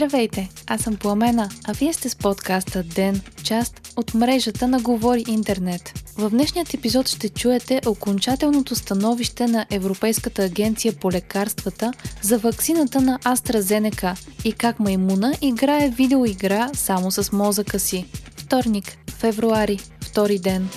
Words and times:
Здравейте, 0.00 0.48
аз 0.66 0.80
съм 0.80 0.96
Пламена, 0.96 1.48
а 1.68 1.72
вие 1.72 1.92
сте 1.92 2.08
с 2.08 2.16
подкаста 2.16 2.82
ДЕН, 2.82 3.20
част 3.42 3.92
от 3.96 4.14
мрежата 4.14 4.68
на 4.68 4.80
Говори 4.80 5.24
Интернет. 5.28 5.92
В 6.18 6.30
днешният 6.30 6.74
епизод 6.74 7.08
ще 7.08 7.28
чуете 7.28 7.80
окончателното 7.86 8.74
становище 8.74 9.46
на 9.46 9.66
Европейската 9.70 10.42
агенция 10.42 10.92
по 10.92 11.12
лекарствата 11.12 11.92
за 12.22 12.38
ваксината 12.38 13.00
на 13.00 13.18
AstraZeneca 13.18 14.16
и 14.44 14.52
как 14.52 14.80
маймуна 14.80 15.34
играе 15.42 15.88
видеоигра 15.88 16.70
само 16.74 17.10
с 17.10 17.32
мозъка 17.32 17.78
си. 17.78 18.06
Вторник, 18.36 18.98
февруари, 19.18 19.78
втори 20.00 20.38
ден. 20.38 20.68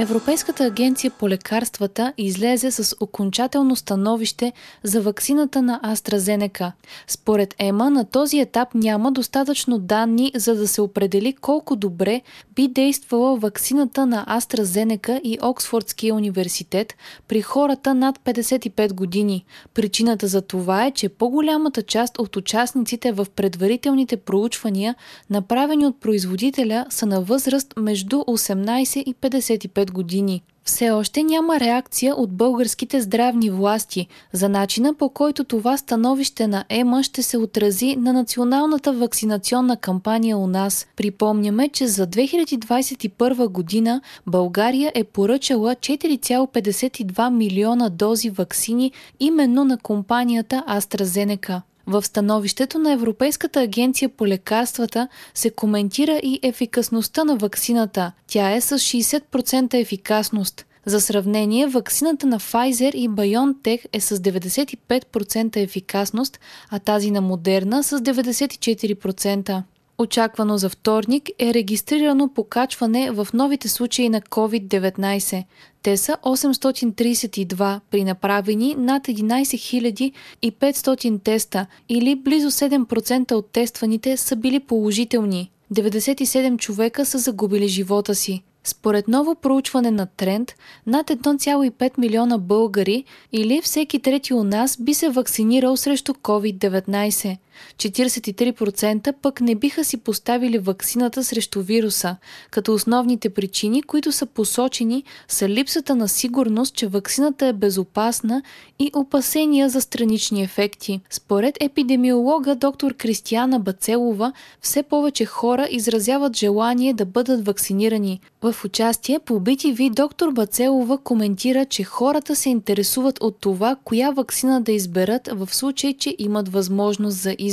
Европейската 0.00 0.64
агенция 0.64 1.10
по 1.10 1.28
лекарствата 1.28 2.12
излезе 2.18 2.70
с 2.70 2.96
окончателно 3.00 3.76
становище 3.76 4.52
за 4.82 5.02
ваксината 5.02 5.62
на 5.62 5.80
AstraZeneca. 5.84 6.72
Според 7.06 7.54
ЕМА 7.58 7.90
на 7.90 8.04
този 8.04 8.38
етап 8.38 8.74
няма 8.74 9.12
достатъчно 9.12 9.78
данни 9.78 10.32
за 10.34 10.54
да 10.54 10.68
се 10.68 10.82
определи 10.82 11.32
колко 11.32 11.76
добре 11.76 12.22
би 12.54 12.68
действала 12.68 13.36
ваксината 13.36 14.06
на 14.06 14.26
AstraZeneca 14.40 15.20
и 15.20 15.38
Оксфордския 15.42 16.14
университет 16.14 16.94
при 17.28 17.42
хората 17.42 17.94
над 17.94 18.18
55 18.18 18.92
години. 18.92 19.44
Причината 19.74 20.26
за 20.26 20.42
това 20.42 20.86
е, 20.86 20.90
че 20.90 21.08
по-голямата 21.08 21.82
част 21.82 22.18
от 22.18 22.36
участниците 22.36 23.12
в 23.12 23.26
предварителните 23.36 24.16
проучвания, 24.16 24.94
направени 25.30 25.86
от 25.86 26.00
производителя, 26.00 26.86
са 26.90 27.06
на 27.06 27.20
възраст 27.20 27.74
между 27.76 28.16
18 28.16 28.98
и 28.98 29.14
55 29.14 29.87
5 29.88 29.92
години. 29.92 30.42
Все 30.64 30.90
още 30.90 31.22
няма 31.22 31.60
реакция 31.60 32.14
от 32.14 32.30
българските 32.32 33.00
здравни 33.00 33.50
власти 33.50 34.06
за 34.32 34.48
начина 34.48 34.94
по 34.94 35.08
който 35.08 35.44
това 35.44 35.76
становище 35.76 36.46
на 36.46 36.64
ЕМА 36.68 37.02
ще 37.02 37.22
се 37.22 37.38
отрази 37.38 37.96
на 37.96 38.12
националната 38.12 38.92
вакцинационна 38.92 39.76
кампания 39.76 40.38
у 40.38 40.46
нас. 40.46 40.86
Припомняме, 40.96 41.68
че 41.68 41.86
за 41.86 42.06
2021 42.06 43.48
година 43.48 44.00
България 44.26 44.92
е 44.94 45.04
поръчала 45.04 45.74
4,52 45.74 47.30
милиона 47.30 47.88
дози 47.88 48.30
вакцини 48.30 48.92
именно 49.20 49.64
на 49.64 49.78
компанията 49.78 50.64
AstraZeneca. 50.68 51.60
В 51.90 52.02
становището 52.02 52.78
на 52.78 52.92
Европейската 52.92 53.60
агенция 53.60 54.08
по 54.08 54.26
лекарствата 54.26 55.08
се 55.34 55.50
коментира 55.50 56.20
и 56.22 56.40
ефикасността 56.42 57.24
на 57.24 57.36
ваксината. 57.36 58.12
Тя 58.26 58.50
е 58.50 58.60
с 58.60 58.78
60% 58.78 59.74
ефикасност. 59.74 60.66
За 60.86 61.00
сравнение, 61.00 61.66
ваксината 61.66 62.26
на 62.26 62.40
Pfizer 62.40 62.94
и 62.94 63.08
BioNTech 63.08 63.86
е 63.92 64.00
с 64.00 64.16
95% 64.16 65.56
ефикасност, 65.56 66.40
а 66.70 66.78
тази 66.78 67.10
на 67.10 67.22
Moderna 67.22 67.82
с 67.82 68.00
94%. 68.00 69.62
Очаквано 70.00 70.58
за 70.58 70.68
вторник 70.68 71.30
е 71.38 71.54
регистрирано 71.54 72.28
покачване 72.28 73.10
в 73.10 73.28
новите 73.34 73.68
случаи 73.68 74.08
на 74.08 74.20
COVID-19. 74.20 75.44
Те 75.82 75.96
са 75.96 76.16
832 76.22 77.80
при 77.90 78.04
направени 78.04 78.74
над 78.78 79.06
11 79.06 80.12
500 80.42 81.22
теста 81.22 81.66
или 81.88 82.14
близо 82.14 82.50
7% 82.50 83.32
от 83.32 83.50
тестваните 83.50 84.16
са 84.16 84.36
били 84.36 84.60
положителни. 84.60 85.50
97 85.74 86.58
човека 86.58 87.06
са 87.06 87.18
загубили 87.18 87.68
живота 87.68 88.14
си. 88.14 88.42
Според 88.64 89.08
ново 89.08 89.34
проучване 89.34 89.90
на 89.90 90.06
Тренд, 90.06 90.54
над 90.86 91.06
1,5 91.06 91.98
милиона 91.98 92.38
българи 92.38 93.04
или 93.32 93.62
всеки 93.62 93.98
трети 93.98 94.34
у 94.34 94.44
нас 94.44 94.76
би 94.80 94.94
се 94.94 95.08
вакцинирал 95.08 95.76
срещу 95.76 96.12
COVID-19. 96.12 97.36
43% 97.76 99.12
пък 99.22 99.40
не 99.40 99.54
биха 99.54 99.84
си 99.84 99.96
поставили 99.96 100.58
ваксината 100.58 101.24
срещу 101.24 101.62
вируса, 101.62 102.16
като 102.50 102.74
основните 102.74 103.30
причини, 103.30 103.82
които 103.82 104.12
са 104.12 104.26
посочени, 104.26 105.04
са 105.28 105.48
липсата 105.48 105.94
на 105.94 106.08
сигурност, 106.08 106.74
че 106.74 106.86
ваксината 106.86 107.46
е 107.46 107.52
безопасна 107.52 108.42
и 108.78 108.90
опасения 108.94 109.68
за 109.68 109.80
странични 109.80 110.42
ефекти. 110.42 111.00
Според 111.10 111.56
епидемиолога 111.60 112.54
доктор 112.54 112.94
Кристияна 112.94 113.60
Бацелова, 113.60 114.32
все 114.60 114.82
повече 114.82 115.24
хора 115.24 115.68
изразяват 115.70 116.36
желание 116.36 116.94
да 116.94 117.04
бъдат 117.04 117.46
вакцинирани. 117.46 118.20
В 118.42 118.54
участие 118.64 119.18
по 119.18 119.34
BTV 119.34 119.90
доктор 119.94 120.30
Бацелова 120.30 120.98
коментира, 120.98 121.64
че 121.64 121.84
хората 121.84 122.36
се 122.36 122.48
интересуват 122.48 123.18
от 123.20 123.36
това, 123.40 123.76
коя 123.84 124.10
вакцина 124.10 124.60
да 124.60 124.72
изберат 124.72 125.28
в 125.32 125.54
случай, 125.54 125.94
че 125.94 126.14
имат 126.18 126.48
възможност 126.48 127.16
за 127.16 127.34
избор. 127.38 127.47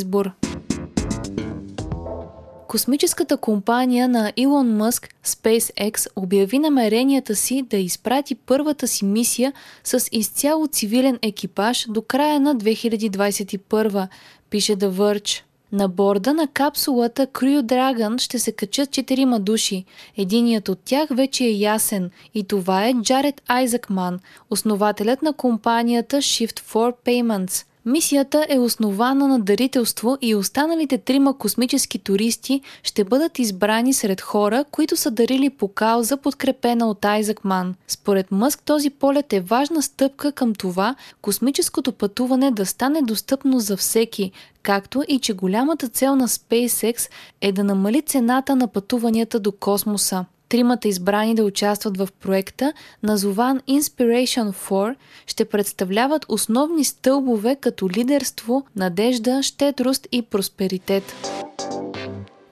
Космическата 2.68 3.38
компания 3.38 4.08
на 4.08 4.34
Илон 4.38 4.78
Мъск 4.78 5.16
SpaceX 5.26 6.08
обяви 6.16 6.60
намеренията 6.60 7.36
си 7.36 7.62
да 7.62 7.78
изпрати 7.78 8.36
първата 8.36 8.88
си 8.88 9.06
мисия 9.06 9.54
с 9.84 10.08
изцяло 10.12 10.68
цивилен 10.68 11.20
екипаж 11.22 11.86
до 11.90 12.02
края 12.02 12.40
на 12.40 12.56
2021, 12.56 14.08
пише 14.50 14.78
The 14.78 14.90
Verge. 14.90 15.42
На 15.72 15.88
борда 15.88 16.34
на 16.34 16.48
капсулата 16.48 17.28
Crew 17.28 17.62
Dragon 17.62 18.22
ще 18.22 18.40
се 18.40 18.52
качат 18.52 18.92
четирима 18.92 19.40
души. 19.40 19.86
Единият 20.18 20.70
от 20.70 20.80
тях 20.86 21.10
вече 21.12 21.46
е 21.46 21.52
ясен 21.52 22.10
и 22.34 22.44
това 22.44 22.86
е 22.86 22.94
Джаред 22.94 23.42
Айзакман, 23.48 24.20
основателят 24.50 25.22
на 25.22 25.34
компанията 25.34 26.18
Shift 26.18 26.60
4 26.60 26.94
Payments– 27.06 27.66
Мисията 27.88 28.46
е 28.50 28.60
основана 28.60 29.28
на 29.28 29.40
дарителство 29.40 30.18
и 30.22 30.36
останалите 30.36 30.98
трима 30.98 31.38
космически 31.38 32.00
туристи 32.00 32.62
ще 32.84 33.04
бъдат 33.04 33.40
избрани 33.40 33.94
сред 33.94 34.22
хора, 34.22 34.66
които 34.72 34.98
са 34.98 35.12
дарили 35.12 35.50
по 35.50 35.68
кауза, 35.68 36.18
подкрепена 36.18 36.90
от 36.90 37.06
Айзак 37.06 37.44
Ман. 37.44 37.76
Според 37.88 38.32
Мъск 38.32 38.64
този 38.64 38.90
полет 38.90 39.34
е 39.34 39.40
важна 39.40 39.82
стъпка 39.82 40.32
към 40.32 40.56
това 40.56 40.96
космическото 41.22 41.92
пътуване 41.92 42.52
да 42.52 42.66
стане 42.66 43.02
достъпно 43.02 43.60
за 43.60 43.78
всеки, 43.78 44.32
както 44.64 45.04
и 45.08 45.20
че 45.20 45.34
голямата 45.34 45.88
цел 45.88 46.16
на 46.16 46.28
SpaceX 46.28 47.10
е 47.42 47.52
да 47.52 47.64
намали 47.64 48.02
цената 48.02 48.56
на 48.56 48.68
пътуванията 48.68 49.40
до 49.40 49.52
космоса. 49.52 50.26
Тримата 50.50 50.88
избрани 50.88 51.36
да 51.36 51.44
участват 51.44 51.98
в 51.98 52.08
проекта, 52.22 52.74
назован 53.04 53.60
Inspiration 53.60 54.54
4, 54.54 54.96
ще 55.28 55.46
представляват 55.46 56.26
основни 56.30 56.84
стълбове 56.84 57.56
като 57.56 57.90
лидерство, 57.90 58.66
надежда, 58.76 59.44
щедрост 59.44 60.08
и 60.12 60.22
просперитет. 60.22 61.16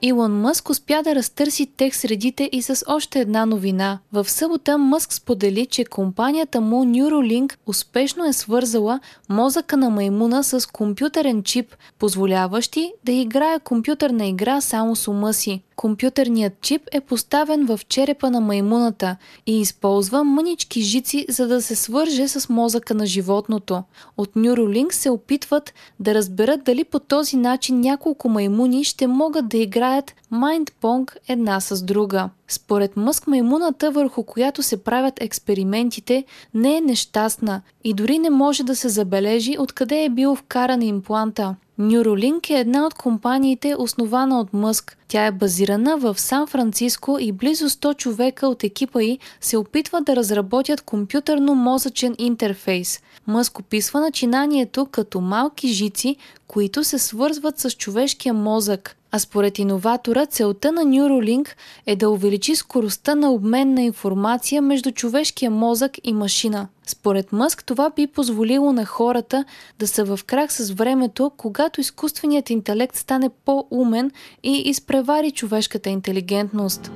Илон 0.06 0.40
Мъск 0.40 0.70
успя 0.70 1.02
да 1.02 1.14
разтърси 1.14 1.66
тех 1.66 1.96
средите 1.96 2.50
и 2.52 2.62
с 2.62 2.84
още 2.86 3.20
една 3.20 3.46
новина. 3.46 3.98
В 4.12 4.30
събота 4.30 4.78
Мъск 4.78 5.12
сподели, 5.12 5.66
че 5.66 5.84
компанията 5.84 6.60
му 6.60 6.84
Neuralink 6.84 7.54
успешно 7.66 8.24
е 8.24 8.32
свързала 8.32 9.00
мозъка 9.28 9.76
на 9.76 9.90
маймуна 9.90 10.44
с 10.44 10.72
компютърен 10.72 11.42
чип, 11.42 11.76
позволяващи 11.98 12.92
да 13.04 13.12
играе 13.12 13.58
компютърна 13.58 14.26
игра 14.26 14.60
само 14.60 14.96
с 14.96 15.08
ума 15.08 15.32
си. 15.32 15.62
Компютърният 15.76 16.60
чип 16.60 16.82
е 16.92 17.00
поставен 17.00 17.66
в 17.66 17.80
черепа 17.88 18.30
на 18.30 18.40
маймуната 18.40 19.16
и 19.46 19.60
използва 19.60 20.24
мънички 20.24 20.80
жици, 20.80 21.26
за 21.28 21.48
да 21.48 21.62
се 21.62 21.74
свърже 21.74 22.28
с 22.28 22.48
мозъка 22.48 22.94
на 22.94 23.06
животното. 23.06 23.82
От 24.16 24.34
Neuralink 24.34 24.92
се 24.92 25.10
опитват 25.10 25.74
да 26.00 26.14
разберат 26.14 26.64
дали 26.64 26.84
по 26.84 26.98
този 26.98 27.36
начин 27.36 27.80
няколко 27.80 28.28
маймуни 28.28 28.84
ще 28.84 29.06
могат 29.06 29.48
да 29.48 29.56
играят 29.56 30.14
Pong 30.32 31.16
една 31.28 31.60
с 31.60 31.82
друга. 31.82 32.30
Според 32.48 32.96
Мъск 32.96 33.26
маймуната, 33.26 33.90
върху 33.90 34.22
която 34.22 34.62
се 34.62 34.84
правят 34.84 35.20
експериментите, 35.20 36.24
не 36.54 36.76
е 36.76 36.80
нещастна 36.80 37.62
и 37.84 37.94
дори 37.94 38.18
не 38.18 38.30
може 38.30 38.64
да 38.64 38.76
се 38.76 38.88
забележи 38.88 39.56
откъде 39.58 40.04
е 40.04 40.08
бил 40.08 40.34
вкаран 40.34 40.82
импланта. 40.82 41.56
Neuralink 41.80 42.50
е 42.50 42.60
една 42.60 42.86
от 42.86 42.94
компаниите, 42.94 43.74
основана 43.78 44.40
от 44.40 44.52
Мъск. 44.52 44.98
Тя 45.14 45.26
е 45.26 45.30
базирана 45.30 45.96
в 45.96 46.20
Сан-Франциско 46.20 47.18
и 47.20 47.32
близо 47.32 47.70
100 47.70 47.96
човека 47.96 48.48
от 48.48 48.64
екипа 48.64 49.02
й 49.02 49.18
се 49.40 49.56
опитват 49.56 50.04
да 50.04 50.16
разработят 50.16 50.80
компютърно-мозъчен 50.80 52.14
интерфейс. 52.18 53.00
Мъск 53.26 53.58
описва 53.58 54.00
начинанието 54.00 54.86
като 54.86 55.20
малки 55.20 55.68
жици, 55.68 56.16
които 56.46 56.84
се 56.84 56.98
свързват 56.98 57.58
с 57.58 57.70
човешкия 57.70 58.34
мозък. 58.34 58.96
А 59.16 59.18
според 59.18 59.58
иноватора, 59.58 60.26
целта 60.26 60.72
на 60.72 60.82
Neuralink 60.82 61.48
е 61.86 61.96
да 61.96 62.10
увеличи 62.10 62.56
скоростта 62.56 63.14
на 63.14 63.32
обмен 63.32 63.74
на 63.74 63.82
информация 63.82 64.62
между 64.62 64.90
човешкия 64.90 65.50
мозък 65.50 65.92
и 66.04 66.12
машина. 66.12 66.68
Според 66.86 67.32
Мъск 67.32 67.64
това 67.64 67.90
би 67.90 68.06
позволило 68.06 68.72
на 68.72 68.86
хората 68.86 69.44
да 69.78 69.88
са 69.88 70.04
в 70.04 70.20
крак 70.26 70.52
с 70.52 70.70
времето, 70.70 71.30
когато 71.36 71.80
изкуственият 71.80 72.50
интелект 72.50 72.96
стане 72.96 73.30
по-умен 73.44 74.10
и 74.42 74.68
изпревари 75.04 75.30
човешката 75.30 75.90
интелигентност. 75.90 76.92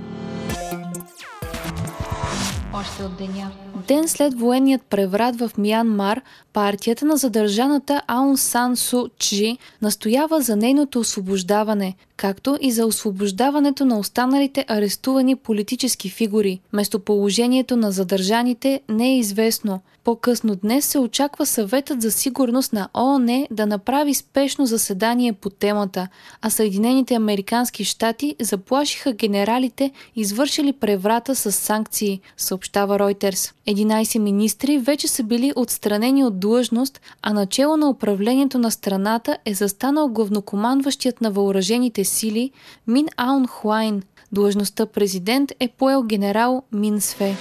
още 2.75 3.03
от 3.03 3.17
деня. 3.17 3.51
Ден 3.87 4.09
след 4.09 4.35
военният 4.35 4.83
преврат 4.83 5.37
в 5.37 5.51
Мянмар, 5.59 6.23
партията 6.53 7.07
на 7.07 7.17
задържаната 7.17 8.03
Аун 8.07 8.37
Сан 8.37 8.77
Су 8.77 9.09
Чжи 9.19 9.59
настоява 9.83 10.41
за 10.41 10.57
нейното 10.57 10.99
освобождаване, 11.01 11.95
както 12.17 12.59
и 12.61 12.73
за 12.73 12.87
освобождаването 12.87 13.85
на 13.85 13.99
останалите 13.99 14.65
арестувани 14.69 15.37
политически 15.37 16.11
фигури. 16.11 16.61
Местоположението 16.73 17.77
на 17.77 17.93
задържаните 17.93 18.81
не 18.89 19.09
е 19.09 19.19
известно. 19.19 19.81
По-късно 20.05 20.57
днес 20.57 20.87
се 20.87 20.99
очаква 20.99 21.47
съветът 21.47 22.03
за 22.03 22.11
сигурност 22.11 22.73
на 22.73 22.89
ООН 22.95 23.47
да 23.51 23.67
направи 23.67 24.15
спешно 24.15 24.67
заседание 24.67 25.33
по 25.33 25.51
темата, 25.51 26.09
а 26.43 26.51
Съединените 26.51 27.15
Американски 27.15 27.85
щати 27.85 28.37
заплашиха 28.41 29.13
генералите, 29.13 29.91
извършили 30.17 30.73
преврата 30.73 31.35
с 31.35 31.53
санкции, 31.53 32.21
съобщава 32.37 32.99
Reuters. 32.99 33.53
11 33.69 34.19
министри 34.19 34.79
вече 34.79 35.09
са 35.09 35.23
били 35.23 35.53
отстранени 35.57 36.25
от 36.25 36.41
длъжност, 36.41 37.01
а 37.23 37.33
начало 37.33 37.77
на 37.77 37.89
управлението 37.89 38.59
на 38.59 38.71
страната 38.71 39.39
е 39.45 39.55
застанал 39.55 40.09
главнокомандващият 40.09 41.21
на 41.21 41.31
въоръжените 41.31 42.05
сили 42.05 42.51
Мин 42.87 43.07
Аун 43.17 43.47
Хуайн. 43.47 44.03
Длъжността 44.33 44.87
президент 44.87 45.53
е 45.61 45.69
поел 45.69 46.03
генерал 46.03 46.63
Мин 46.73 47.01
Све. 47.01 47.35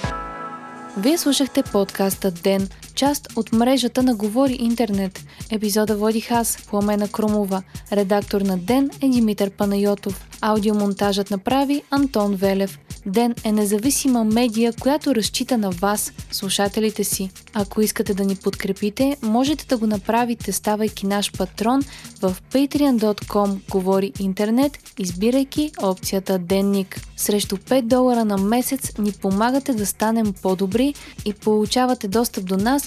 Вие 0.98 1.18
слушахте 1.18 1.64
подкаста 1.64 2.32
Ден, 2.32 2.70
част 2.98 3.28
от 3.36 3.54
мрежата 3.54 4.04
на 4.04 4.16
Говори 4.16 4.58
Интернет. 4.60 5.26
Епизода 5.52 5.96
водих 5.96 6.32
аз, 6.32 6.58
Пламена 6.70 7.08
Крумова. 7.08 7.64
Редактор 7.92 8.42
на 8.42 8.58
Ден 8.58 8.90
е 9.02 9.10
Димитър 9.10 9.50
Панайотов. 9.50 10.28
Аудиомонтажът 10.42 11.32
направи 11.32 11.84
Антон 11.92 12.36
Велев. 12.36 12.80
Ден 13.06 13.36
е 13.44 13.52
независима 13.52 14.24
медия, 14.24 14.74
която 14.74 15.16
разчита 15.16 15.58
на 15.58 15.70
вас, 15.70 16.14
слушателите 16.32 17.04
си. 17.04 17.30
Ако 17.54 17.82
искате 17.82 18.14
да 18.14 18.24
ни 18.26 18.36
подкрепите, 18.36 19.18
можете 19.22 19.66
да 19.66 19.78
го 19.78 19.88
направите 19.88 20.52
ставайки 20.52 21.08
наш 21.08 21.32
патрон 21.38 21.82
в 22.22 22.36
patreon.com 22.54 23.70
говори 23.70 24.14
интернет, 24.20 24.78
избирайки 25.00 25.72
опцията 25.82 26.40
Денник. 26.40 27.02
Срещу 27.18 27.58
5 27.58 27.82
долара 27.82 28.26
на 28.26 28.38
месец 28.38 28.98
ни 28.98 29.12
помагате 29.12 29.74
да 29.74 29.86
станем 29.86 30.34
по-добри 30.42 30.94
и 31.26 31.34
получавате 31.34 32.08
достъп 32.08 32.46
до 32.46 32.58
нас 32.58 32.87